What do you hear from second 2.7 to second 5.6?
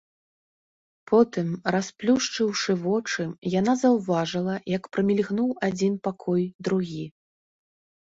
вочы, яна заўважыла, як прамільгнуў